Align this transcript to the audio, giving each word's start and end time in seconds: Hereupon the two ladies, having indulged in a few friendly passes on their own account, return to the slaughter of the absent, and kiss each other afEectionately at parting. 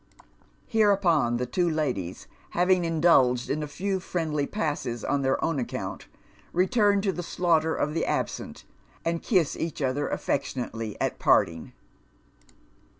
Hereupon 0.65 1.37
the 1.37 1.45
two 1.45 1.69
ladies, 1.69 2.25
having 2.57 2.85
indulged 2.85 3.51
in 3.51 3.61
a 3.61 3.67
few 3.67 3.99
friendly 3.99 4.47
passes 4.47 5.03
on 5.03 5.21
their 5.21 5.37
own 5.45 5.59
account, 5.59 6.07
return 6.53 7.01
to 7.01 7.11
the 7.11 7.21
slaughter 7.21 7.75
of 7.75 7.93
the 7.93 8.07
absent, 8.07 8.63
and 9.05 9.21
kiss 9.21 9.55
each 9.55 9.79
other 9.79 10.07
afEectionately 10.09 10.97
at 10.99 11.19
parting. 11.19 11.73